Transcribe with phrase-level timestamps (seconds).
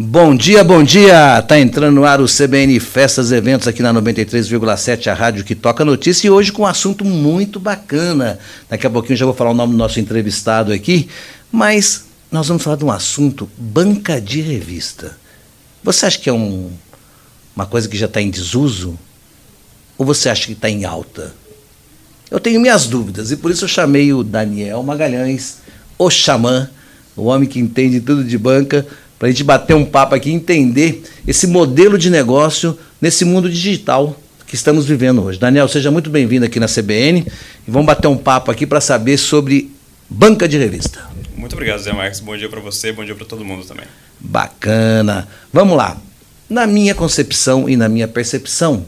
[0.00, 1.42] Bom dia, bom dia!
[1.42, 5.84] Tá entrando no ar o CBN Festas Eventos aqui na 93,7, a rádio que toca
[5.84, 8.38] notícia, e hoje com um assunto muito bacana.
[8.70, 11.10] Daqui a pouquinho já vou falar o nome do nosso entrevistado aqui,
[11.52, 15.14] mas nós vamos falar de um assunto banca de revista.
[15.84, 16.70] Você acha que é um,
[17.54, 18.98] uma coisa que já está em desuso?
[19.98, 21.34] Ou você acha que está em alta?
[22.30, 25.58] Eu tenho minhas dúvidas e por isso eu chamei o Daniel Magalhães,
[25.98, 26.70] o xamã,
[27.14, 28.86] o homem que entende tudo de banca
[29.22, 33.48] para a gente bater um papo aqui e entender esse modelo de negócio nesse mundo
[33.48, 34.16] digital
[34.48, 35.38] que estamos vivendo hoje.
[35.38, 37.24] Daniel, seja muito bem-vindo aqui na CBN
[37.64, 39.70] e vamos bater um papo aqui para saber sobre
[40.10, 41.08] banca de revista.
[41.36, 42.18] Muito obrigado, Zé Marques.
[42.18, 43.84] Bom dia para você, bom dia para todo mundo também.
[44.18, 45.28] Bacana.
[45.52, 45.96] Vamos lá.
[46.50, 48.84] Na minha concepção e na minha percepção,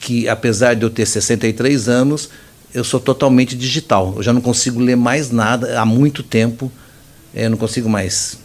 [0.00, 2.28] que apesar de eu ter 63 anos,
[2.74, 4.12] eu sou totalmente digital.
[4.18, 6.70] Eu já não consigo ler mais nada há muito tempo.
[7.32, 8.38] Eu não consigo mais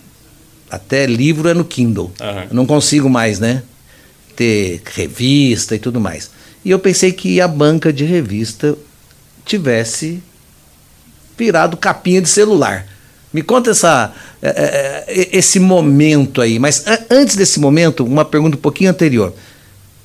[0.69, 2.11] até livro é no Kindle.
[2.19, 2.47] Uhum.
[2.51, 3.63] não consigo mais, né?
[4.35, 6.29] Ter revista e tudo mais.
[6.63, 8.75] E eu pensei que a banca de revista
[9.45, 10.21] tivesse
[11.37, 12.87] virado capinha de celular.
[13.31, 16.57] Me conta essa, é, é, é, esse momento aí.
[16.57, 19.33] Mas antes desse momento, uma pergunta um pouquinho anterior.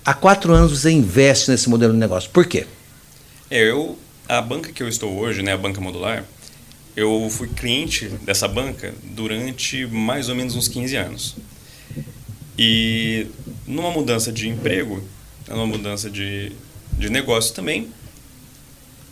[0.04, 2.28] Há quatro anos você investe nesse modelo de negócio.
[2.30, 2.66] Por quê?
[3.50, 3.96] Eu,
[4.28, 6.24] a banca que eu estou hoje, né, a banca modular,
[6.96, 11.36] eu fui cliente dessa banca durante mais ou menos uns 15 anos.
[12.58, 13.26] E
[13.66, 15.02] numa mudança de emprego,
[15.48, 16.52] numa mudança de,
[16.92, 17.88] de negócio também,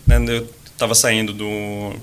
[0.07, 1.95] né, eu estava saindo do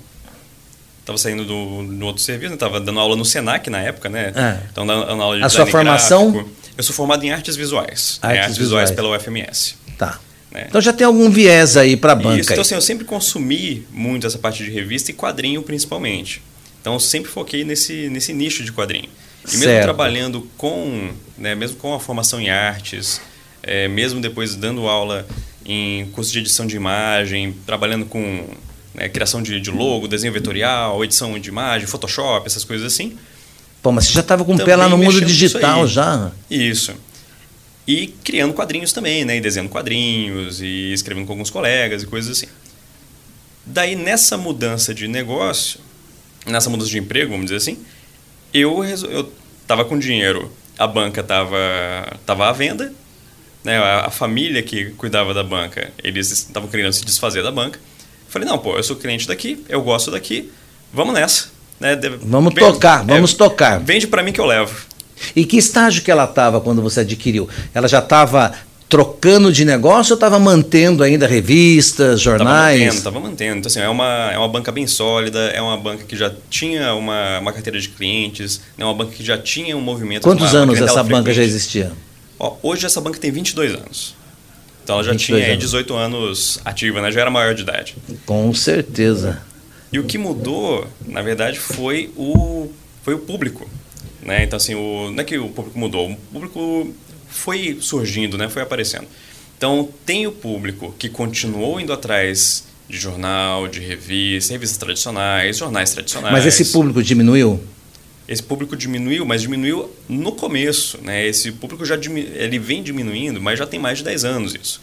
[1.00, 4.34] estava saindo do, do outro serviço, estava dando aula no Senac na época, né?
[4.72, 6.32] Então dando aula de A sua formação?
[6.32, 6.56] Gráfico.
[6.76, 8.90] Eu sou formado em artes visuais, artes, artes visuais.
[8.90, 9.76] visuais pela UFMS.
[9.98, 10.20] Tá.
[10.52, 10.66] Né?
[10.70, 12.40] Então já tem algum viés aí para a banca.
[12.40, 16.42] Isso, então assim, eu sempre consumi muito essa parte de revista e quadrinho principalmente.
[16.82, 19.10] Então eu sempre foquei nesse, nesse nicho de quadrinho.
[19.48, 19.84] E mesmo certo.
[19.84, 23.22] trabalhando com, né, mesmo com a formação em artes,
[23.62, 25.28] é, mesmo depois dando aula
[25.66, 28.48] em curso de edição de imagem, trabalhando com
[28.94, 33.18] né, criação de, de, logo, desenho vetorial, edição de imagem, Photoshop, essas coisas assim.
[33.82, 36.32] Pô, mas você já estava com o pé lá no mundo digital já.
[36.50, 36.94] Isso.
[37.88, 39.38] E criando quadrinhos também, né?
[39.38, 42.48] E desenhando quadrinhos e escrevendo com alguns colegas e coisas assim.
[43.66, 45.80] Daí, nessa mudança de negócio,
[46.46, 47.78] nessa mudança de emprego, vamos dizer assim,
[48.54, 49.32] eu, eu
[49.68, 51.58] tava com dinheiro, a banca tava,
[52.26, 52.94] tava à venda,
[53.64, 53.78] né?
[53.78, 57.80] A, a família que cuidava da banca, eles estavam querendo se desfazer da banca.
[58.30, 60.52] Falei, não, pô, eu sou cliente daqui, eu gosto daqui,
[60.94, 61.50] vamos nessa.
[61.80, 61.96] Né?
[62.22, 63.80] Vamos vende, tocar, vamos é, tocar.
[63.80, 64.76] Vende para mim que eu levo.
[65.36, 67.48] E que estágio que ela estava quando você adquiriu?
[67.74, 68.54] Ela já estava
[68.88, 72.76] trocando de negócio ou estava mantendo ainda revistas, jornais?
[72.76, 73.58] Estava mantendo, estava mantendo.
[73.60, 76.94] Então, assim, é uma, é uma banca bem sólida, é uma banca que já tinha
[76.94, 80.24] uma, uma carteira de clientes, é uma banca que já tinha um movimento...
[80.24, 81.92] Quantos uma, anos uma essa banca já existia?
[82.40, 84.16] Ó, hoje essa banca tem 22 anos.
[84.84, 85.60] Então ela já tinha anos.
[85.60, 87.12] 18 anos ativa, né?
[87.12, 87.96] já era maior de idade.
[88.26, 89.42] Com certeza.
[89.92, 92.70] E o que mudou, na verdade, foi o,
[93.02, 93.68] foi o público.
[94.26, 94.44] Né?
[94.44, 96.94] Então, assim, o, não é que o público mudou, o público
[97.30, 98.50] foi surgindo, né?
[98.50, 99.08] foi aparecendo.
[99.58, 105.92] Então, tem o público que continuou indo atrás de jornal, de revista, revistas tradicionais, jornais
[105.92, 106.34] tradicionais.
[106.34, 107.62] Mas esse público diminuiu?
[108.28, 111.00] Esse público diminuiu, mas diminuiu no começo.
[111.02, 111.28] Né?
[111.28, 114.82] Esse público já ele vem diminuindo, mas já tem mais de 10 anos isso.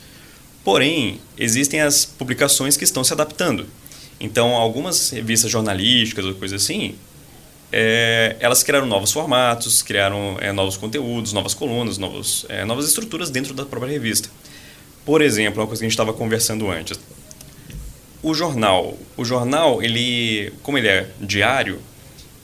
[0.64, 3.66] Porém, existem as publicações que estão se adaptando.
[4.20, 6.94] Então, algumas revistas jornalísticas ou coisa assim,
[7.72, 13.30] é, elas criaram novos formatos, criaram é, novos conteúdos, novas colunas, novos, é, novas estruturas
[13.30, 14.28] dentro da própria revista.
[15.06, 17.00] Por exemplo, uma coisa que a gente estava conversando antes.
[18.22, 21.80] O jornal, o jornal, ele, como ele é diário,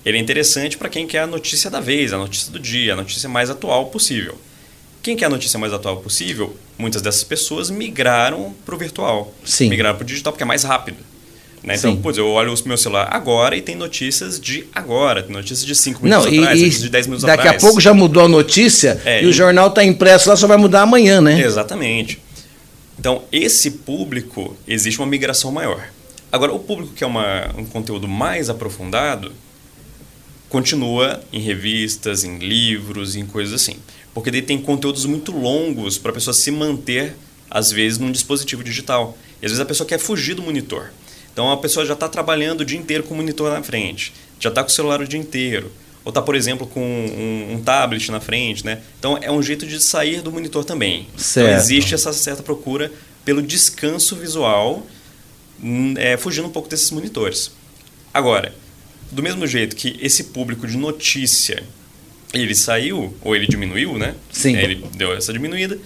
[0.04, 2.96] ele é interessante para quem quer a notícia da vez, a notícia do dia, a
[2.96, 4.36] notícia mais atual possível.
[5.02, 9.68] Quem quer a notícia mais atual possível, muitas dessas pessoas migraram para o virtual, Sim.
[9.68, 10.98] migraram para o digital porque é mais rápido.
[11.62, 11.74] Né?
[11.76, 15.64] Então, putz, eu olho o meu celular agora e tem notícias de agora, tem notícias
[15.64, 17.54] de 5 minutos Não, atrás, e, de 10 minutos daqui atrás.
[17.54, 20.36] Daqui a pouco já mudou a notícia é, e, e o jornal está impresso lá,
[20.36, 21.40] só vai mudar amanhã, né?
[21.40, 22.20] Exatamente.
[22.98, 25.88] Então, esse público, existe uma migração maior.
[26.30, 29.32] Agora, o público que é uma, um conteúdo mais aprofundado,
[30.48, 33.76] continua em revistas, em livros, em coisas assim.
[34.12, 37.14] Porque daí tem conteúdos muito longos para a pessoa se manter,
[37.50, 39.16] às vezes, num dispositivo digital.
[39.40, 40.90] E às vezes a pessoa quer fugir do monitor.
[41.38, 44.48] Então a pessoa já está trabalhando o dia inteiro com o monitor na frente, já
[44.48, 45.70] está com o celular o dia inteiro,
[46.04, 48.80] ou está, por exemplo, com um, um, tablet na frente, né?
[48.98, 51.02] Então é um jeito de sair do monitor também.
[51.02, 51.46] Então, certo.
[51.46, 52.90] Então existe essa certa procura
[53.24, 54.84] pelo descanso visual,
[55.62, 57.52] hum, é, fugindo um pouco desses monitores.
[58.12, 58.52] Agora,
[59.12, 61.62] do mesmo jeito que esse público de notícia
[62.34, 64.16] ele saiu, ou ele diminuiu, né?
[64.32, 64.56] Sim.
[64.56, 65.78] É, ele deu essa diminuída.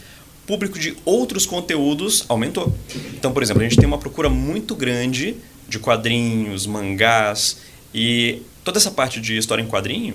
[0.46, 2.74] Público de outros conteúdos aumentou.
[3.14, 5.36] Então, por exemplo, a gente tem uma procura muito grande
[5.68, 7.58] de quadrinhos, mangás
[7.94, 10.14] e toda essa parte de história em quadrinho,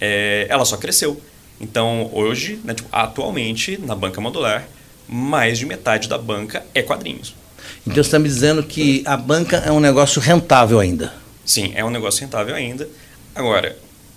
[0.00, 1.20] é, ela só cresceu.
[1.60, 4.66] Então, hoje, né, tipo, atualmente, na banca modular,
[5.06, 7.34] mais de metade da banca é quadrinhos.
[7.82, 11.12] Então você está me dizendo que a banca é um negócio rentável ainda.
[11.44, 12.88] Sim, é um negócio rentável ainda.
[13.34, 13.76] Agora,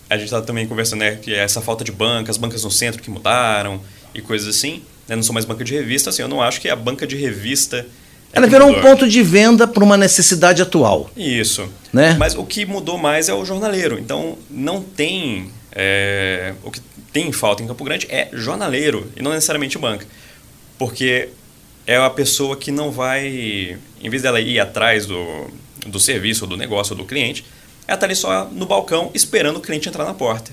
[0.09, 3.01] a gente está também conversando, né, que essa falta de banca, as bancas no centro
[3.01, 3.81] que mudaram
[4.13, 6.75] e coisas assim, não são mais banca de revista, assim, eu não acho que a
[6.75, 7.85] banca de revista
[8.33, 11.09] é ela virou um ponto de venda para uma necessidade atual.
[11.15, 11.69] Isso.
[11.93, 12.15] Né?
[12.17, 13.99] Mas o que mudou mais é o jornaleiro.
[13.99, 15.51] Então, não tem.
[15.71, 20.07] É, o que tem falta em Campo Grande é jornaleiro e não necessariamente banca.
[20.79, 21.29] Porque
[21.85, 23.77] é a pessoa que não vai.
[24.01, 25.47] Em vez dela ir atrás do,
[25.85, 27.45] do serviço, ou do negócio, ou do cliente,
[27.87, 30.51] ela está ali só no balcão esperando o cliente entrar na porta.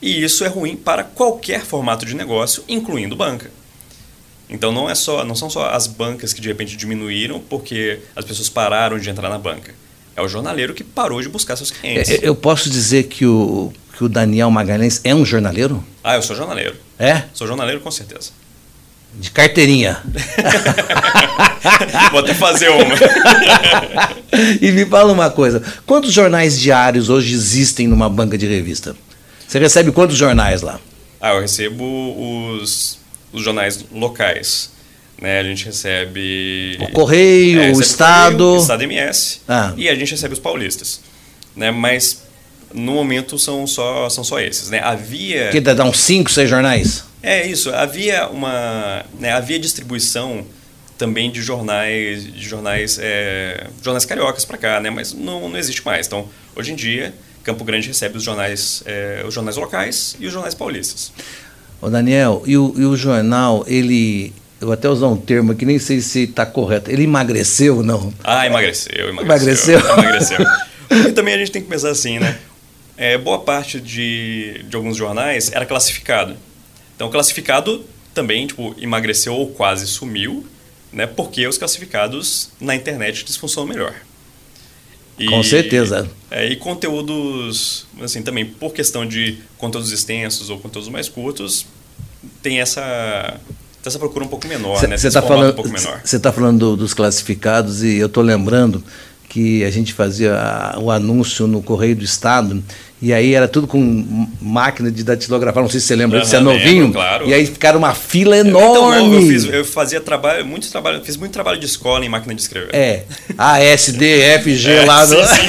[0.00, 3.50] E isso é ruim para qualquer formato de negócio, incluindo banca.
[4.48, 8.24] Então não é só, não são só as bancas que de repente diminuíram porque as
[8.24, 9.74] pessoas pararam de entrar na banca.
[10.16, 12.10] É o jornaleiro que parou de buscar seus clientes.
[12.10, 15.84] É, Eu posso dizer que o, que o Daniel Magalhães é um jornaleiro?
[16.02, 16.74] Ah, eu sou jornaleiro.
[16.98, 17.24] É?
[17.32, 18.30] Sou jornaleiro com certeza.
[19.14, 20.02] De carteirinha.
[22.10, 22.94] Vou até fazer uma.
[24.60, 28.96] e me fala uma coisa: quantos jornais diários hoje existem numa banca de revista?
[29.46, 30.78] Você recebe quantos jornais lá?
[31.20, 31.84] Ah, eu recebo
[32.60, 32.97] os,
[33.32, 34.70] os jornais locais.
[35.20, 35.40] Né?
[35.40, 36.78] A gente recebe.
[36.80, 38.36] O Correio, É, o recebe Estado.
[38.36, 39.40] Correio, o Estado MS.
[39.48, 39.72] Ah.
[39.76, 41.00] E a gente recebe os paulistas.
[41.56, 41.70] Né?
[41.70, 42.22] Mas
[42.72, 44.70] no momento são só, são só esses.
[44.70, 44.80] Né?
[44.82, 45.50] Havia.
[45.50, 47.04] Que dá uns 5, 6 jornais?
[47.22, 47.70] É isso.
[47.74, 49.04] Havia uma.
[49.18, 50.46] Né, havia distribuição
[50.96, 54.90] também de jornais, de jornais, é, jornais cariocas para cá, né?
[54.90, 56.06] Mas não, não existe mais.
[56.06, 57.14] Então, hoje em dia,
[57.44, 61.12] Campo Grande recebe os jornais, é, os jornais locais e os jornais paulistas.
[61.80, 64.32] Ô Daniel, e o, e o jornal, ele.
[64.60, 66.90] Eu até usar um termo que nem sei se está correto.
[66.90, 68.12] Ele emagreceu ou não?
[68.24, 69.78] Ah, emagreceu, emagreceu.
[69.78, 70.38] Emagreceu?
[70.40, 70.46] Emagreceu.
[71.08, 72.38] e também a gente tem que pensar assim, né?
[72.96, 76.36] É, boa parte de, de alguns jornais era classificado.
[76.96, 80.44] Então, classificado também, tipo, emagreceu ou quase sumiu,
[80.92, 81.06] né?
[81.06, 83.94] Porque os classificados na internet eles funcionam melhor.
[85.16, 86.10] E, Com certeza.
[86.30, 91.66] É, e conteúdos, assim, também por questão de conteúdos extensos ou conteúdos mais curtos,
[92.42, 93.38] tem essa
[93.84, 94.98] essa procura um pouco menor, né?
[94.98, 96.02] Você está falando, um pouco menor.
[96.04, 98.84] você tá falando do- dos classificados e eu estou lembrando
[99.38, 100.36] que a gente fazia
[100.78, 102.60] o anúncio no Correio do Estado
[103.00, 106.40] e aí era tudo com máquina de datilografar, não sei se você lembra, você é
[106.40, 107.28] novinho, lembro, claro.
[107.28, 109.14] e aí ficaram uma fila Eu, então, enorme.
[109.14, 112.40] eu, fiz, eu fazia trabalho, muito trabalho, fiz muito trabalho de escola em máquina de
[112.40, 112.70] escrever.
[112.74, 113.04] É,
[113.38, 115.06] A, S, D, F, G É, lá.
[115.06, 115.46] sim, no- sim.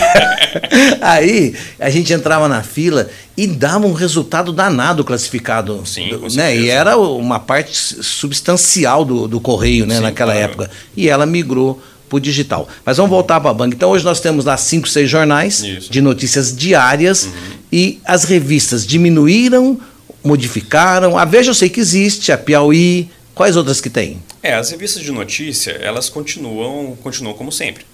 [1.01, 5.81] Aí a gente entrava na fila e dava um resultado danado classificado.
[5.85, 6.55] Sim, com né?
[6.55, 9.95] E era uma parte substancial do, do correio né?
[9.95, 10.45] Sim, naquela claro.
[10.51, 10.71] época.
[10.95, 12.67] E ela migrou para o digital.
[12.83, 13.75] Mas vamos voltar para a banca.
[13.75, 15.85] Então hoje nós temos lá cinco, seis jornais Isso.
[15.85, 15.91] Uhum.
[15.91, 17.29] de notícias diárias
[17.71, 19.79] e as revistas diminuíram,
[20.23, 21.17] modificaram.
[21.17, 23.09] A Veja eu sei que existe, a Piauí.
[23.35, 24.21] Quais outras que tem?
[24.43, 27.85] É, as revistas de notícia, elas continuam, continuam como sempre.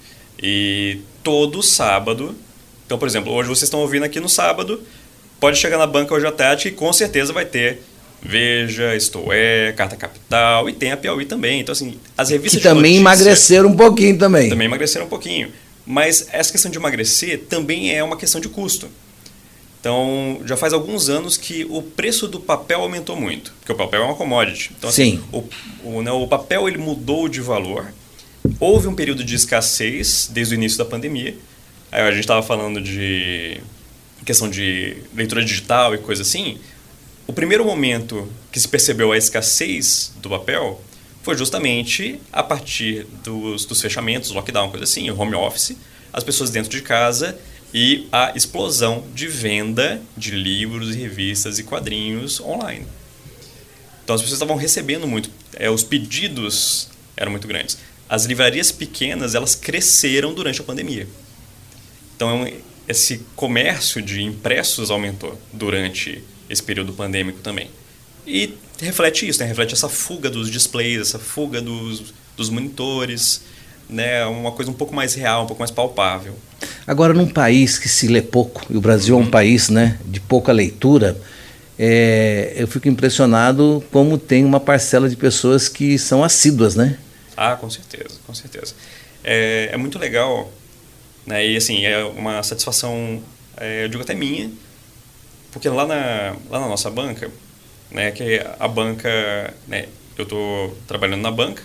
[0.42, 2.34] E todo sábado,
[2.84, 4.82] então, por exemplo, hoje vocês estão ouvindo aqui no sábado,
[5.38, 7.82] pode chegar na banca hoje à tarde que com certeza vai ter
[8.22, 11.60] Veja, Isto É, Carta Capital e tem a Piauí também.
[11.60, 14.48] Então, assim, as revistas Que também notícia emagreceram um pouquinho também.
[14.48, 15.50] também emagreceram um pouquinho.
[15.86, 18.88] Mas essa questão de emagrecer também é uma questão de custo.
[19.80, 24.02] Então, já faz alguns anos que o preço do papel aumentou muito, porque o papel
[24.02, 24.72] é uma commodity.
[24.76, 25.22] Então, assim, Sim.
[25.32, 25.44] o,
[25.84, 27.92] o, né, o papel ele mudou de valor.
[28.58, 31.36] Houve um período de escassez desde o início da pandemia.
[31.92, 33.60] Aí a gente estava falando de
[34.24, 36.58] questão de leitura digital e coisa assim.
[37.26, 40.80] O primeiro momento que se percebeu a escassez do papel
[41.24, 45.76] foi justamente a partir dos, dos fechamentos, lockdown, coisa assim, home office,
[46.12, 47.36] as pessoas dentro de casa
[47.74, 52.86] e a explosão de venda de livros, revistas e quadrinhos online.
[54.04, 57.76] Então as pessoas estavam recebendo muito, é, os pedidos eram muito grandes.
[58.08, 61.08] As livrarias pequenas elas cresceram durante a pandemia.
[62.14, 62.48] Então
[62.86, 67.70] esse comércio de impressos aumentou durante esse período pandêmico também.
[68.26, 69.46] E reflete isso, né?
[69.46, 73.42] reflete essa fuga dos displays, essa fuga dos, dos monitores,
[73.88, 74.26] né?
[74.26, 76.34] uma coisa um pouco mais real, um pouco mais palpável.
[76.86, 80.20] Agora, num país que se lê pouco, e o Brasil é um país né, de
[80.20, 81.20] pouca leitura,
[81.78, 86.98] é, eu fico impressionado como tem uma parcela de pessoas que são assíduas, né?
[87.36, 88.74] Ah, com certeza, com certeza.
[89.22, 90.50] É, é muito legal,
[91.26, 91.46] né?
[91.46, 93.22] E assim, é uma satisfação,
[93.56, 94.50] é, eu digo até minha,
[95.56, 97.30] porque lá na, lá na nossa banca,
[97.90, 99.86] né, que a banca, né,
[100.18, 101.62] eu estou trabalhando na banca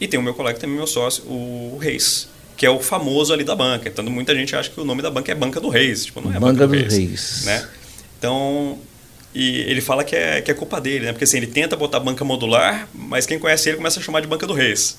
[0.00, 3.44] e tem o meu colega também, meu sócio, o Reis, que é o famoso ali
[3.44, 3.90] da banca.
[3.90, 6.30] Então muita gente acha que o nome da banca é Banca do Reis, tipo, não
[6.30, 7.44] é Banca, Banca do, do Reis, Reis.
[7.44, 7.68] né?
[8.18, 8.78] Então,
[9.34, 11.12] e ele fala que é, que é culpa dele, né?
[11.12, 14.26] Porque assim, ele tenta botar banca modular, mas quem conhece ele começa a chamar de
[14.26, 14.96] Banca do Reis.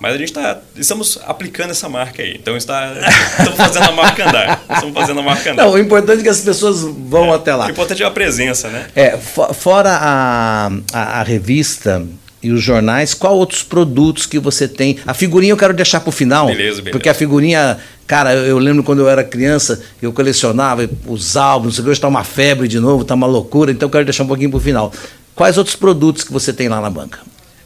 [0.00, 0.60] Mas a gente está.
[0.76, 2.36] Estamos aplicando essa marca aí.
[2.40, 2.94] Então está,
[3.38, 4.64] estamos fazendo a marca andar.
[4.70, 5.64] Estamos fazendo a marca andar.
[5.64, 7.66] Não, o importante é que as pessoas vão é, até lá.
[7.66, 8.86] O importante é a presença, né?
[8.94, 12.06] É, fora a, a, a revista
[12.40, 14.98] e os jornais, qual outros produtos que você tem?
[15.04, 16.46] A figurinha eu quero deixar para o final.
[16.46, 16.90] Beleza, beleza.
[16.92, 21.78] Porque a figurinha, cara, eu, eu, lembro quando eu era criança, eu colecionava os álbuns,
[21.80, 24.50] hoje está uma febre de novo, está uma loucura, então eu quero deixar um pouquinho
[24.50, 24.92] para o final.
[25.34, 27.18] Quais outros produtos que você tem lá na banca?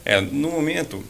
[0.04, 1.04] É, no momento,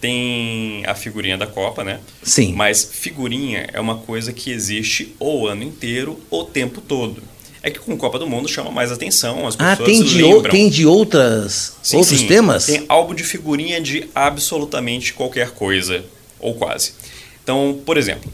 [0.00, 2.00] tem a figurinha da Copa, né?
[2.22, 2.54] Sim.
[2.54, 7.22] Mas figurinha é uma coisa que existe o ano inteiro, o tempo todo.
[7.62, 10.50] É que com Copa do Mundo chama mais atenção, as pessoas ah, tem de lembram.
[10.50, 12.26] tem de outras, sim, outros sim.
[12.26, 12.64] temas?
[12.64, 16.02] Tem álbum de figurinha de absolutamente qualquer coisa,
[16.38, 16.94] ou quase.
[17.42, 18.32] Então, por exemplo,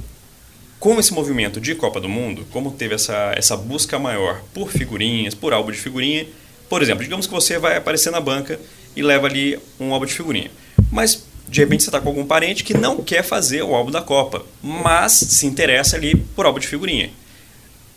[0.78, 5.34] com esse movimento de Copa do Mundo, como teve essa, essa busca maior por figurinhas,
[5.34, 6.24] por álbum de figurinha,
[6.68, 8.60] por exemplo, digamos que você vai aparecer na banca
[8.94, 10.50] e leva ali um álbum de figurinha.
[10.92, 14.02] Mas de repente você está com algum parente que não quer fazer o álbum da
[14.02, 17.10] Copa, mas se interessa ali por álbum de figurinha.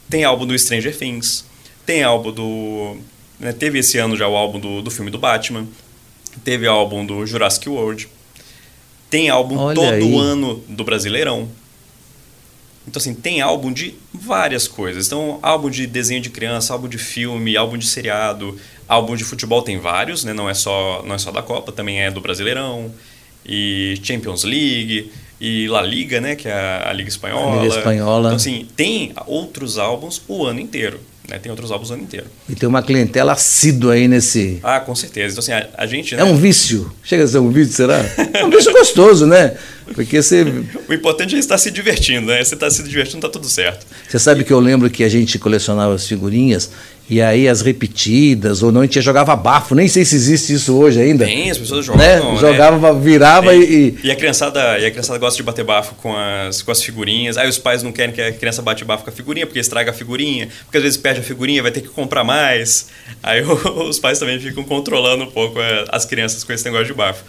[0.10, 1.46] Tem álbum do Stranger Things,
[1.86, 2.98] tem álbum do.
[3.40, 5.66] Né, teve esse ano já o álbum do, do filme do Batman,
[6.44, 8.08] teve álbum do Jurassic World,
[9.10, 10.18] tem álbum Olha todo aí.
[10.18, 11.50] ano do Brasileirão.
[12.88, 15.08] Então, assim, tem álbum de várias coisas.
[15.08, 19.62] Então, álbum de desenho de criança, álbum de filme, álbum de seriado, álbum de futebol
[19.62, 20.34] tem vários, né?
[20.34, 22.92] Não é só, não é só da Copa, também é do Brasileirão
[23.46, 27.60] e Champions League e La Liga, né, que é a, a Liga Espanhola.
[27.60, 28.28] A Liga Espanhola.
[28.30, 31.40] Então assim, tem outros álbuns o ano inteiro, né?
[31.40, 32.28] Tem outros álbuns o ano inteiro.
[32.50, 34.60] E tem uma clientela assídua aí nesse.
[34.62, 35.40] Ah, com certeza.
[35.40, 36.22] Então assim, a, a gente, né?
[36.22, 36.92] É um vício.
[37.04, 38.04] Chega a ser um vício, será?
[38.34, 39.56] É um vício gostoso, né?
[39.94, 40.44] Porque você.
[40.88, 42.44] O importante é estar se divertindo, né?
[42.44, 43.86] Você está se divertindo, tá tudo certo.
[44.08, 46.70] Você sabe que eu lembro que a gente colecionava as figurinhas
[47.10, 50.78] e aí as repetidas, ou não, a gente jogava bafo, nem sei se existe isso
[50.78, 51.26] hoje ainda.
[51.26, 52.00] Tem, as pessoas jogam.
[52.00, 52.20] Né?
[52.20, 52.38] né?
[52.40, 53.62] Jogava, virava Tem.
[53.62, 54.00] e.
[54.04, 57.36] E a criançada, e a criançada gosta de bater bafo com as, com as figurinhas.
[57.36, 59.90] Aí os pais não querem que a criança bate bafo com a figurinha, porque estraga
[59.90, 62.90] a figurinha, porque às vezes perde a figurinha, vai ter que comprar mais.
[63.24, 63.42] Aí
[63.90, 67.24] os pais também ficam controlando um pouco é, as crianças com esse negócio de bafo.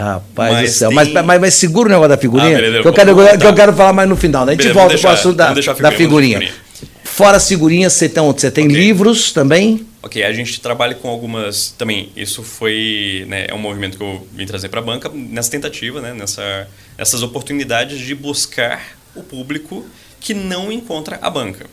[0.00, 0.88] Rapaz Mas do céu.
[0.88, 3.36] tem- Mas, mas, mas segura o negócio da figurinha, Ah, beleza, que, eu quero, vamos
[3.36, 4.44] que eu quero falar mais no final.
[4.46, 4.52] né?
[4.52, 6.70] A gente Beleza, volta para o assunto da, vamos deixar a da figurinha, figurinha.
[7.04, 8.76] Fora as figurinhas, você tem, você tem Ok.
[8.76, 9.86] livros também?
[10.02, 11.74] Ok, a gente trabalha com algumas.
[11.76, 13.26] Também, isso foi.
[13.28, 16.66] Né, é um movimento que eu vim trazer para a banca nessa tentativa, né, nessa,
[16.96, 18.80] nessas oportunidades de buscar
[19.14, 19.84] o público
[20.18, 21.66] que não encontra a banca.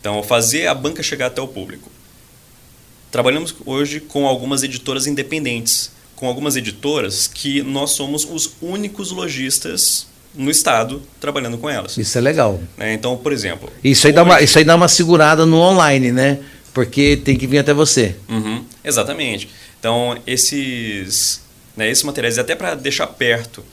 [0.00, 1.88] Então, fazer a banca chegar até o público.
[3.12, 5.91] Trabalhamos hoje com algumas editoras independentes,
[6.22, 11.98] com algumas editoras que nós somos os únicos lojistas no estado trabalhando com elas.
[11.98, 12.62] Isso é legal.
[12.76, 12.94] né?
[12.94, 13.68] Então, por exemplo.
[13.82, 16.38] Isso aí, dá uma, isso aí dá uma segurada no online, né?
[16.72, 18.14] Porque tem que vir até você.
[18.28, 19.48] Uhum, exatamente.
[19.80, 21.42] Então, esses,
[21.76, 23.64] né, esses materiais, até para deixar perto,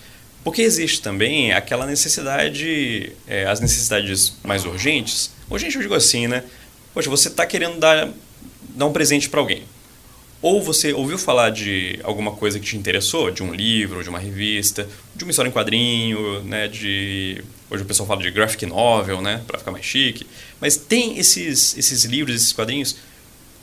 [0.44, 5.30] porque existe também aquela necessidade, é, as necessidades mais urgentes.
[5.52, 6.44] Urgente eu digo assim, né?
[6.96, 8.10] Poxa, você está querendo dar,
[8.70, 9.62] dar um presente para alguém.
[10.42, 14.20] Ou você ouviu falar de alguma coisa que te interessou, de um livro, de uma
[14.20, 19.22] revista, de uma história em quadrinho, né, de hoje o pessoal fala de graphic novel,
[19.22, 20.26] né, para ficar mais chique.
[20.62, 22.96] Mas tem esses esses livros, esses quadrinhos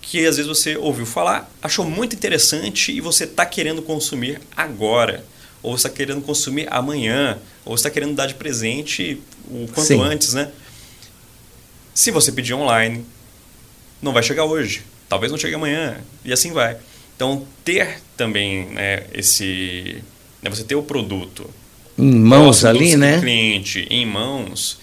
[0.03, 5.25] que às vezes você ouviu falar, achou muito interessante e você está querendo consumir agora,
[5.63, 10.01] ou está querendo consumir amanhã, ou está querendo dar de presente o quanto Sim.
[10.01, 10.53] antes, né?
[11.93, 13.05] Se você pedir online,
[14.01, 16.77] não vai chegar hoje, talvez não chegue amanhã, e assim vai.
[17.15, 20.03] Então, ter também né, esse.
[20.43, 21.49] Né, você ter o produto
[21.99, 23.19] Em mãos ali, né?
[23.21, 24.79] cliente em mãos.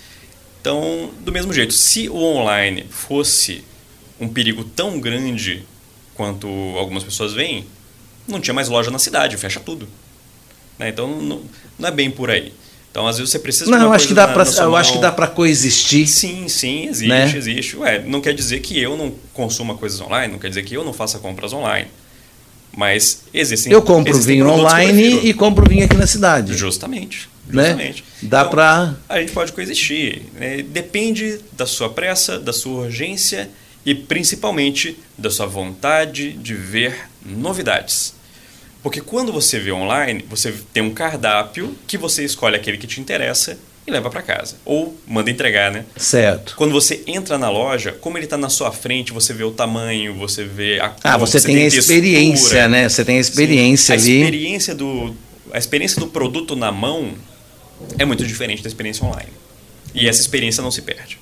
[0.60, 3.63] Então, do mesmo jeito, se o online fosse
[4.20, 5.63] um perigo tão grande
[6.15, 7.65] quanto algumas pessoas veem,
[8.27, 9.88] não tinha mais loja na cidade, fecha tudo.
[10.80, 10.89] Né?
[10.89, 11.42] Então, não,
[11.77, 12.53] não é bem por aí.
[12.94, 14.76] Então, às vezes você precisa de Não, uma acho que dá na- para na eu
[14.76, 16.08] acho que dá para coexistir.
[16.08, 17.34] Sim, sim, existe, Né?
[17.36, 17.76] existe.
[17.78, 20.84] Ué, não quer dizer que eu não consuma coisas online, não quer dizer que eu
[20.86, 21.88] não faça compras online.
[22.76, 23.72] Mas existem.
[23.74, 26.56] Eu compro existem vinho online e compro vinho aqui na cidade.
[26.56, 27.28] Justamente.
[27.48, 27.64] Né?
[27.64, 28.04] Justamente.
[28.22, 30.22] Dá Então, pra- A gente pode coexistir.
[30.36, 30.62] né?
[30.62, 33.50] Depende da sua pressa, da sua urgência
[33.84, 38.14] e principalmente da sua vontade de ver novidades.
[38.84, 43.00] Porque quando você vê online, você tem um cardápio que você escolhe aquele que te
[43.00, 44.58] interessa e leva para casa.
[44.66, 45.86] Ou manda entregar, né?
[45.96, 46.54] Certo.
[46.58, 50.13] Quando você entra na loja, como ele está na sua frente, você vê o tamanho,
[50.16, 52.68] você vê a Ah, você, você tem, tem, a experiência, textura.
[52.68, 52.90] né?
[52.90, 54.04] Você tem a experiência Sim.
[54.04, 54.12] ali.
[54.12, 55.16] A experiência do
[55.54, 57.13] a experiência do produto na mão
[58.00, 59.30] é muito diferente da experiência online.
[59.94, 61.20] E essa experiência não se perde.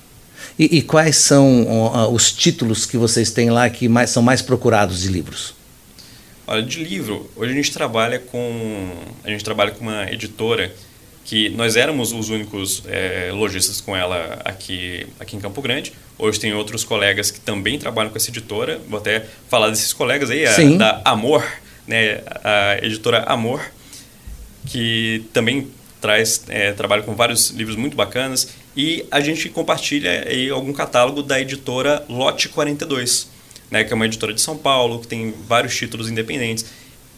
[0.58, 5.02] E, e quais são os títulos que vocês têm lá que mais, são mais procurados
[5.02, 5.54] de livros?
[6.46, 8.90] Olha, de livro, hoje a gente trabalha com
[9.22, 10.74] a gente trabalha com uma editora
[11.24, 15.92] que nós éramos os únicos é, lojistas com ela aqui, aqui em Campo Grande.
[16.18, 18.80] Hoje tem outros colegas que também trabalham com essa editora.
[18.88, 21.44] Vou até falar desses colegas aí, a, da Amor,
[21.86, 23.62] né, a editora Amor,
[24.66, 25.68] que também
[26.00, 28.48] traz é, trabalha com vários livros muito bacanas.
[28.76, 33.28] E a gente compartilha aí algum catálogo da editora Lote 42,
[33.72, 36.66] né, que é uma editora de São Paulo, que tem vários títulos independentes.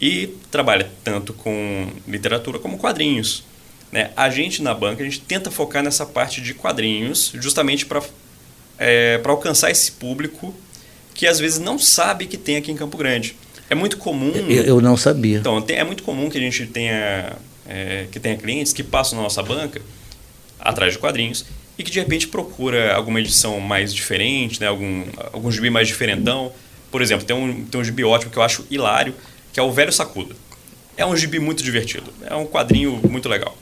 [0.01, 3.43] E trabalha tanto com literatura como quadrinhos.
[3.91, 4.13] Né?
[4.17, 8.01] A gente na banca, a gente tenta focar nessa parte de quadrinhos, justamente para
[8.79, 10.55] é, alcançar esse público
[11.13, 13.37] que às vezes não sabe que tem aqui em Campo Grande.
[13.69, 14.33] É muito comum.
[14.35, 15.39] Eu, eu não sabia.
[15.39, 17.33] Então, tem, é muito comum que a gente tenha,
[17.69, 19.83] é, que tenha clientes que passam na nossa banca
[20.61, 21.45] atrás de quadrinhos
[21.79, 24.69] e que de repente procura alguma edição mais diferente, né?
[24.69, 26.53] algum, algum gibi mais diferentão.
[26.91, 29.15] Por exemplo, tem um, tem um gibi ótimo que eu acho hilário,
[29.53, 30.35] que é o Velho Sacuda.
[30.97, 32.13] É um gibi muito divertido.
[32.25, 33.57] É um quadrinho muito legal.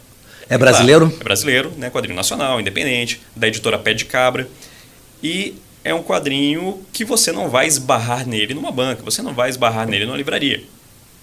[0.49, 1.07] É brasileiro?
[1.07, 1.89] Claro, é brasileiro, né?
[1.89, 4.47] Quadrinho nacional, independente, da editora Pé de Cabra.
[5.23, 9.49] E é um quadrinho que você não vai esbarrar nele numa banca, você não vai
[9.49, 10.63] esbarrar nele numa livraria.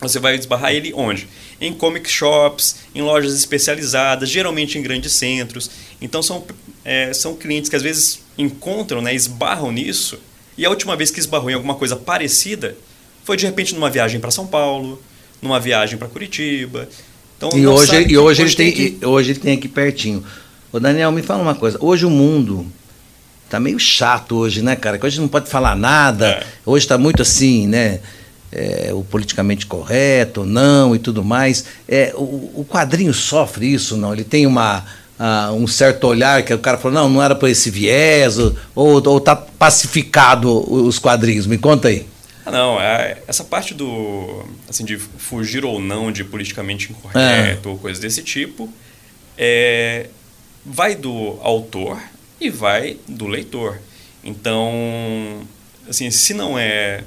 [0.02, 1.28] Você vai esbarrar ele onde?
[1.60, 5.70] Em comic shops, em lojas especializadas, geralmente em grandes centros.
[6.02, 6.46] Então são,
[6.86, 10.20] é, são clientes que às vezes encontram, né, esbarram nisso.
[10.58, 12.78] E a última vez que esbarrou em alguma coisa parecida
[13.24, 15.02] foi de repente numa viagem para São Paulo,
[15.42, 16.88] numa viagem para Curitiba,
[17.40, 19.06] então, e hoje, e hoje, ele tem, que...
[19.06, 20.22] hoje ele tem aqui pertinho.
[20.74, 21.78] Ô Daniel, me fala uma coisa.
[21.80, 22.68] Hoje o mundo
[23.50, 24.98] tá meio chato hoje, né, cara?
[24.98, 26.28] Que hoje não pode falar nada.
[26.28, 26.44] É.
[26.66, 28.02] Hoje está muito assim, né?
[28.52, 31.66] É, o politicamente correto, não e tudo mais.
[31.88, 34.12] É, o, o quadrinho sofre isso, não?
[34.12, 34.84] Ele tem uma,
[35.56, 39.20] um certo olhar que o cara falou, não, não era por esse viés, ou, ou
[39.20, 41.46] tá pacificado os quadrinhos.
[41.46, 42.08] Me conta aí.
[42.46, 47.72] Ah, não, é, essa parte do assim de fugir ou não de politicamente incorreto é.
[47.72, 48.74] ou coisas desse tipo
[49.38, 50.08] é,
[50.66, 51.98] vai do autor
[52.42, 53.80] e vai do leitor.
[54.24, 55.48] Então,
[55.88, 57.04] assim, se não é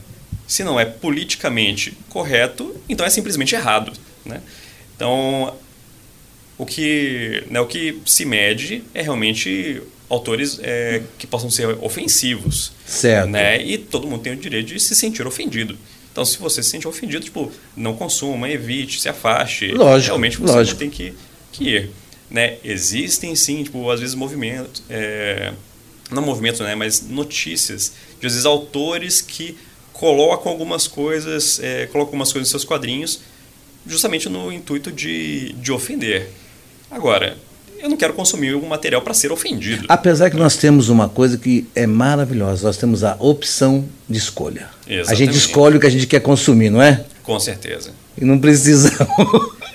[0.53, 3.91] se não é politicamente correto, então é simplesmente errado,
[4.23, 4.43] né?
[4.95, 5.57] Então,
[6.59, 12.73] o que, né, o que se mede é realmente autores é, que possam ser ofensivos.
[12.85, 13.31] Certo.
[13.31, 13.65] Né?
[13.65, 15.75] E todo mundo tem o direito de se sentir ofendido.
[16.13, 19.69] Então, se você se sente ofendido, tipo, não consuma, evite, se afaste.
[19.69, 20.79] Lógico, Realmente você lógico.
[20.79, 21.15] tem que,
[21.51, 21.91] que ir.
[22.31, 22.59] Né?
[22.63, 24.83] Existem, sim, tipo, às vezes movimentos...
[24.91, 25.55] É,
[26.11, 26.75] não movimentos, né?
[26.75, 27.95] Mas notícias.
[28.21, 29.57] De, às vezes, autores que
[30.03, 33.21] colocam algumas coisas, é, colocam algumas coisas em seus quadrinhos
[33.87, 36.29] justamente no intuito de, de ofender.
[36.91, 37.37] Agora,
[37.79, 39.85] eu não quero consumir um material para ser ofendido.
[39.89, 44.69] Apesar que nós temos uma coisa que é maravilhosa, nós temos a opção de escolha.
[44.89, 45.13] Exatamente.
[45.13, 47.05] A gente escolhe o que a gente quer consumir, não é?
[47.23, 47.93] Com certeza.
[48.21, 49.07] E não precisamos.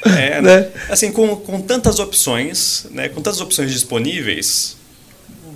[0.05, 0.67] É, né?
[0.89, 4.75] Assim, com, com tantas opções, né, com tantas opções disponíveis,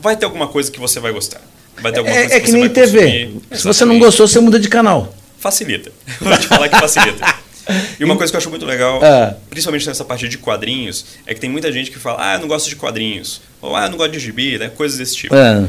[0.01, 1.41] vai ter alguma coisa que você vai gostar.
[1.79, 3.31] Vai ter alguma é, coisa é que, que nem TV.
[3.53, 5.13] Se você não gostou, você muda de canal.
[5.39, 5.91] Facilita.
[6.19, 7.41] Vou te falar que facilita.
[7.99, 9.35] E uma coisa que eu acho muito legal, é.
[9.49, 12.47] principalmente nessa parte de quadrinhos, é que tem muita gente que fala, ah, eu não
[12.47, 14.69] gosto de quadrinhos, ou ah, eu não gosto de gibi, né?
[14.69, 15.35] coisas desse tipo.
[15.35, 15.67] É.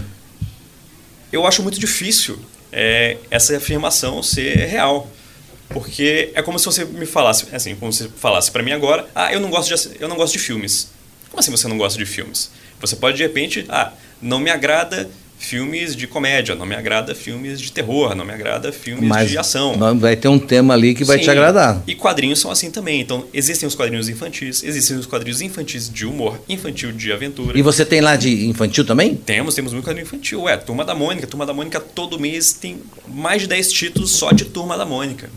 [1.30, 2.38] Eu acho muito difícil
[2.72, 5.08] é, essa afirmação ser real.
[5.68, 9.32] Porque é como se você me falasse, assim, como se falasse para mim agora, ah,
[9.32, 10.90] eu não gosto de eu não gosto de filmes.
[11.30, 12.50] Como assim você não gosta de filmes?
[12.78, 15.08] Você pode de repente, ah, não me agrada
[15.42, 19.36] filmes de comédia, não me agrada filmes de terror, não me agrada filmes Mas de
[19.36, 19.76] ação.
[19.98, 21.82] Vai ter um tema ali que vai Sim, te agradar.
[21.86, 23.00] E quadrinhos são assim também.
[23.00, 27.58] Então, existem os quadrinhos infantis, existem os quadrinhos infantis de humor, infantil de aventura.
[27.58, 29.14] E você tem lá de infantil também?
[29.16, 30.48] Temos, temos muito quadrinho infantil.
[30.48, 31.26] É, Turma da Mônica.
[31.26, 35.28] Turma da Mônica todo mês tem mais de 10 títulos só de Turma da Mônica.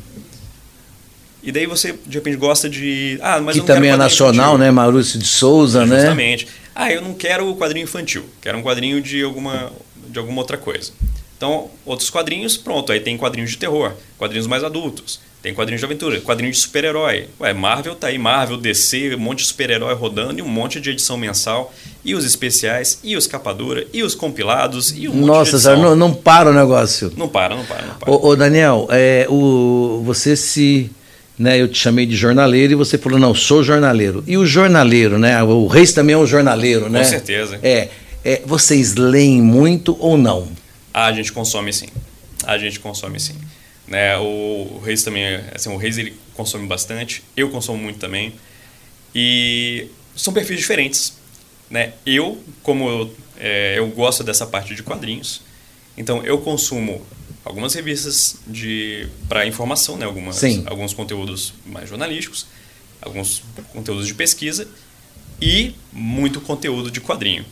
[1.44, 3.20] E daí você, de repente, gosta de.
[3.22, 4.58] Ah, mas que também é nacional, infantil.
[4.58, 4.72] né?
[4.72, 5.96] Maurício de Souza, é, né?
[5.98, 6.48] Justamente.
[6.74, 8.26] Ah, eu não quero o quadrinho infantil.
[8.41, 9.72] Quero um quadrinho de alguma
[10.15, 10.91] de alguma outra coisa.
[11.38, 15.86] Então, outros quadrinhos, pronto, aí tem quadrinhos de terror, quadrinhos mais adultos, tem quadrinhos de
[15.86, 17.28] aventura, quadrinhos de super-herói.
[17.39, 20.91] Ué, Marvel tá aí, Marvel, DC, um monte de super-herói rodando e um monte de
[20.91, 21.73] edição mensal,
[22.06, 25.82] e os especiais, e os capadura, e os compilados, e um monte Nossa, de edição.
[25.82, 27.12] não, não para o negócio.
[27.17, 28.10] Não para, não para, não para.
[28.10, 30.89] Ô, ô Daniel, é, o, você se
[31.38, 31.62] né?
[31.62, 34.23] Eu te chamei de jornaleiro e você falou, não, sou jornaleiro.
[34.25, 35.43] E o jornaleiro, né?
[35.43, 36.99] O Reis também é um jornaleiro, né?
[36.99, 37.60] Com certeza.
[37.62, 37.89] É,
[38.26, 40.52] é, vocês leem muito ou não?
[40.92, 41.88] A gente consome sim.
[42.44, 43.36] A gente consome sim.
[43.88, 44.18] Né?
[44.18, 44.24] O,
[44.78, 48.34] o Reis também, assim, o Reis ele consome bastante, eu consumo muito também.
[49.14, 51.14] E são perfis diferentes.
[51.70, 51.94] Né?
[52.04, 55.42] Eu, como eu, é, eu gosto dessa parte de quadrinhos,
[55.96, 57.06] então eu consumo
[57.44, 60.06] algumas revistas de para informação, né?
[60.06, 60.64] Algumas, Sim.
[60.66, 62.48] alguns conteúdos mais jornalísticos,
[63.02, 64.68] alguns conteúdos de pesquisa
[65.40, 67.46] e muito conteúdo de quadrinho.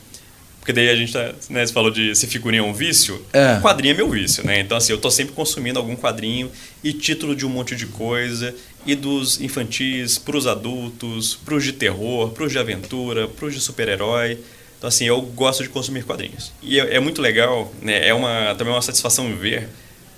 [0.64, 3.60] Porque daí a gente tá, né, você falou de se figurinha é um vício, É.
[3.62, 4.62] quadrinho é meu vício, né?
[4.62, 6.50] Então assim, eu tô sempre consumindo algum quadrinho
[6.82, 12.30] e título de um monte de coisa, e dos infantis pros adultos, pros de terror,
[12.30, 14.38] pros de aventura, pros de super-herói.
[14.78, 16.54] Então assim, eu gosto de consumir quadrinhos.
[16.62, 18.08] E é, é muito legal, né?
[18.08, 19.68] É uma também uma satisfação ver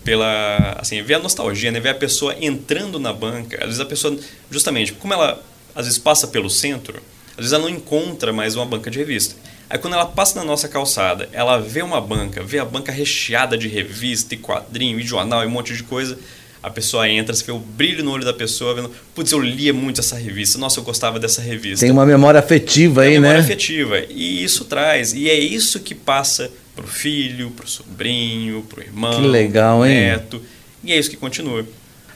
[0.03, 1.79] pela assim, ver a nostalgia, né?
[1.79, 3.58] Ver a pessoa entrando na banca.
[3.58, 4.15] Às vezes a pessoa
[4.51, 8.65] justamente, como ela às vezes passa pelo centro, às vezes ela não encontra mais uma
[8.67, 9.36] banca de revista.
[9.69, 13.58] Aí quando ela passa na nossa calçada, ela vê uma banca, vê a banca recheada
[13.58, 16.17] de revista e quadrinho e jornal e um monte de coisa,
[16.62, 19.73] a pessoa entra, você vê o brilho no olho da pessoa, vendo, putz, eu lia
[19.73, 21.86] muito essa revista, nossa, eu gostava dessa revista.
[21.86, 23.43] Tem uma memória afetiva Tem aí, memória né?
[23.43, 23.99] afetiva.
[24.10, 29.28] E isso traz, e é isso que passa pro filho, pro sobrinho, pro irmão, Que
[29.28, 29.95] legal, pro hein?
[29.95, 30.41] neto.
[30.84, 31.65] E é isso que continua.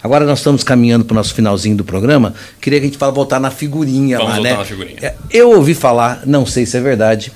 [0.02, 2.34] Agora nós estamos caminhando para o nosso finalzinho do programa.
[2.62, 4.58] Queria que a gente fala, voltar na figurinha Vamos lá, voltar né?
[4.58, 4.98] na figurinha.
[5.02, 7.32] É, Eu ouvi falar, não sei se é verdade,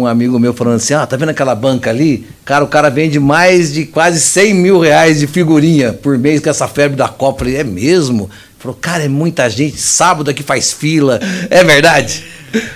[0.00, 2.26] um amigo meu falando assim, ah, tá vendo aquela banca ali?
[2.44, 6.50] Cara, o cara vende mais de quase 100 mil reais de figurinha por mês com
[6.50, 7.40] essa febre da Copa.
[7.40, 8.30] Falei, é mesmo?
[8.58, 11.20] Falou, cara, é muita gente, sábado aqui faz fila.
[11.50, 12.24] É verdade?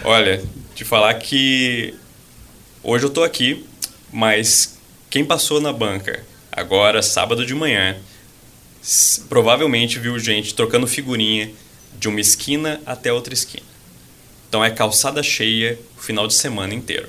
[0.04, 0.42] Olha,
[0.74, 1.94] te falar que
[2.82, 3.64] hoje eu tô aqui,
[4.12, 4.78] mas
[5.08, 6.20] quem passou na banca
[6.52, 7.96] agora, sábado de manhã,
[9.28, 11.50] provavelmente viu gente trocando figurinha
[11.98, 13.69] de uma esquina até outra esquina.
[14.50, 17.08] Então é calçada cheia o final de semana inteiro.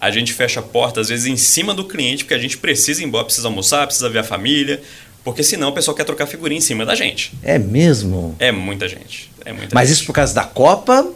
[0.00, 3.00] A gente fecha a porta, às vezes, em cima do cliente, porque a gente precisa
[3.00, 4.82] ir embora, precisa almoçar, precisa ver a família,
[5.22, 7.32] porque senão o pessoal quer trocar figurinha em cima da gente.
[7.44, 8.34] É mesmo?
[8.40, 9.30] É muita gente.
[9.44, 9.98] É muita Mas gente.
[9.98, 11.08] isso por causa da Copa?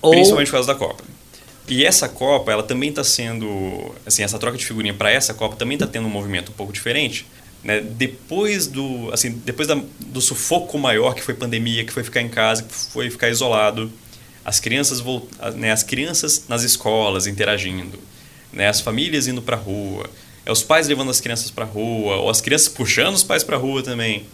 [0.00, 0.12] Ou...
[0.12, 1.02] Principalmente por causa da Copa.
[1.68, 3.92] E essa Copa, ela também está sendo.
[4.06, 6.72] Assim, essa troca de figurinha para essa Copa também está tendo um movimento um pouco
[6.72, 7.26] diferente.
[7.62, 7.80] Né?
[7.80, 9.10] Depois do.
[9.12, 12.72] Assim, depois da- do sufoco maior que foi pandemia, que foi ficar em casa, que
[12.74, 13.92] foi ficar isolado,
[14.44, 15.02] as crianças,
[15.54, 17.98] né, as crianças nas escolas interagindo,
[18.52, 20.08] né, as famílias indo para rua,
[20.44, 23.56] é os pais levando as crianças para rua, ou as crianças puxando os pais para
[23.56, 24.26] rua também.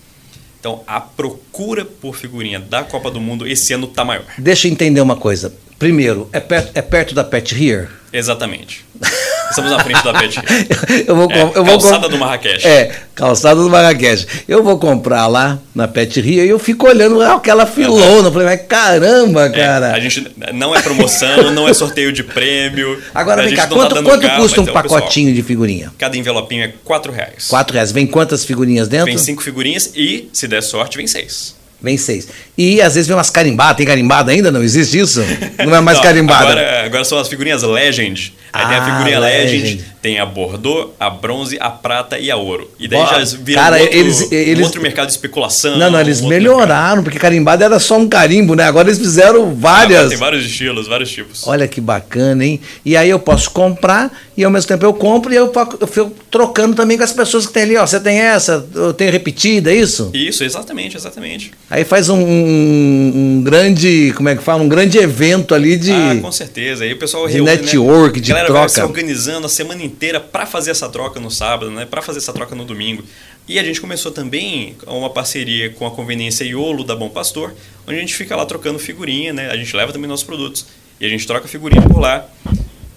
[0.58, 4.24] Então, a procura por figurinha da Copa do Mundo esse ano tá maior.
[4.38, 5.54] Deixa eu entender uma coisa.
[5.78, 7.88] Primeiro, é perto, é perto da Pet Here?
[8.12, 8.84] Exatamente.
[9.50, 10.40] Estamos na frente da Pet.
[11.06, 12.66] eu vou, É, eu vou calçada do Marrakech.
[12.66, 14.26] É, calçada do Marrakech.
[14.48, 18.28] Eu vou comprar lá na Pet Ria e eu fico olhando aquela filona.
[18.28, 19.92] Eu falei, mas caramba, É, cara.
[19.92, 23.02] a gente não é promoção, não é sorteio de prêmio.
[23.14, 25.00] Agora vem cá, não tá quanto, quanto carro, custa um é o pessoal.
[25.00, 25.92] pacotinho de figurinha?
[25.98, 27.46] Cada envelopinho é 4 reais.
[27.48, 27.90] Quatro reais.
[27.92, 29.06] Vem quantas figurinhas dentro?
[29.06, 31.55] Vem cinco figurinhas e, se der sorte, vem seis.
[31.80, 32.26] Vem seis.
[32.56, 33.76] E às vezes vem umas carimbadas.
[33.76, 34.50] Tem carimbada ainda?
[34.50, 35.22] Não existe isso?
[35.66, 36.44] Não é mais Não, carimbada.
[36.52, 38.32] Agora, agora são as figurinhas Legend.
[38.52, 39.62] Aí tem a Ah, figurinha Legend.
[39.62, 39.84] Legend.
[40.06, 42.70] Tem a Bordeaux, a bronze, a prata e a ouro.
[42.78, 45.76] E daí Ó, já vira cara, um, outro, eles- um eles- outro mercado de especulação.
[45.76, 48.62] Não, não, eles um melhoraram, porque carimbada era só um carimbo, né?
[48.62, 49.60] Agora eles fizeram mercado.
[49.60, 50.08] várias.
[50.10, 51.44] Tem vários estilos, vários tipos.
[51.48, 52.60] Olha que bacana, hein?
[52.84, 55.86] E aí eu posso comprar e ao mesmo tempo eu compro e eu fico- eu
[55.88, 57.84] fico trocando também com as pessoas que tem ali, ó.
[57.84, 60.10] Você tem essa, eu tenho repetida, é isso?
[60.14, 61.50] Isso, exatamente, exatamente.
[61.68, 64.62] Aí faz um, um- um grande, como é que fala?
[64.62, 65.90] Um grande evento ali de.
[65.90, 66.84] Ah, com certeza.
[66.84, 68.24] Aí o pessoal de reúne, network, né?
[68.24, 68.74] de A galera vai troca.
[68.74, 69.95] se organizando a semana inteira
[70.32, 71.86] para fazer essa troca no sábado, né?
[71.86, 73.02] Para fazer essa troca no domingo.
[73.48, 77.54] E a gente começou também uma parceria com a conveniência Iolo da Bom Pastor,
[77.86, 79.50] onde a gente fica lá trocando figurinha, né?
[79.50, 80.66] A gente leva também nossos produtos
[81.00, 82.28] e a gente troca figurinha por lá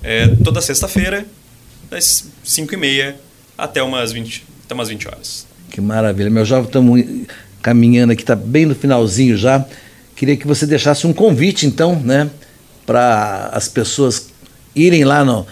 [0.04, 1.26] é, toda sexta-feira,
[1.90, 3.20] das 5 e meia
[3.58, 5.48] até umas 20, até umas 20 horas.
[5.70, 6.30] Que maravilha.
[6.30, 7.06] Meu jovem, estamos
[7.62, 9.66] caminhando aqui, está bem no finalzinho já.
[10.16, 12.30] Queria que você deixasse um convite, então, né?
[12.86, 14.30] Para as pessoas
[14.76, 15.46] irem lá no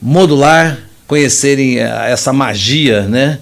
[0.00, 3.40] modular, conhecerem eh, essa magia, né?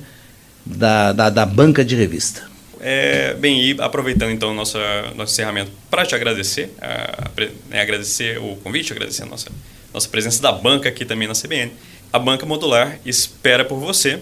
[0.65, 2.51] Da, da, da banca de revista.
[2.81, 4.79] É, bem, e aproveitando então nosso,
[5.15, 7.29] nosso encerramento para te agradecer, a-
[7.71, 9.51] né, agradecer o convite, agradecer a nossa,
[9.95, 11.73] nossa presença da banca aqui também na CBN.
[12.13, 14.21] A Banca Modular espera por você,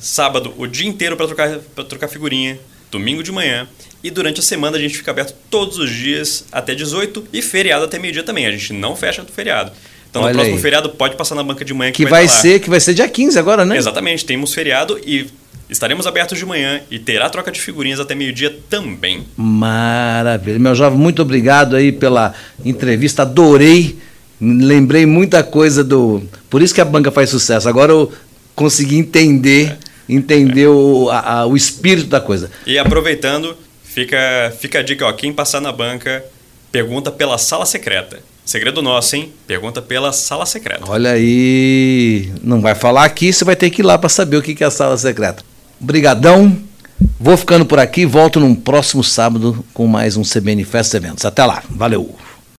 [0.00, 2.58] sábado o dia inteiro para trocar, trocar figurinha,
[2.90, 3.68] domingo de manhã,
[4.02, 7.84] e durante a semana a gente fica aberto todos os dias até 18 e feriado
[7.84, 8.46] até meio-dia também.
[8.46, 9.72] A gente não fecha do feriado.
[10.16, 10.62] Então Olha no próximo aí.
[10.62, 12.28] feriado pode passar na banca de manhã que, Que vai lá.
[12.28, 13.76] ser, que vai ser dia 15 agora, né?
[13.76, 15.26] Exatamente, temos feriado e
[15.68, 19.26] Estaremos abertos de manhã e terá troca de figurinhas até meio-dia também.
[19.36, 20.60] Maravilha.
[20.60, 23.22] Meu jovem, muito obrigado aí pela entrevista.
[23.22, 23.98] Adorei.
[24.40, 26.22] Lembrei muita coisa do.
[26.48, 27.68] Por isso que a banca faz sucesso.
[27.68, 28.12] Agora eu
[28.54, 29.76] consegui entender,
[30.08, 32.48] entender o, a, a, o espírito da coisa.
[32.64, 36.24] E aproveitando, fica, fica a dica, ó, quem passar na banca,
[36.70, 38.20] pergunta pela sala secreta.
[38.46, 39.32] Segredo nosso, hein?
[39.44, 40.84] Pergunta pela sala secreta.
[40.86, 44.42] Olha aí, não vai falar aqui, você vai ter que ir lá para saber o
[44.42, 45.42] que é a sala secreta.
[45.80, 46.56] Brigadão.
[47.18, 51.24] Vou ficando por aqui, volto num próximo sábado com mais um CBN Festa Eventos.
[51.24, 52.14] Até lá, valeu.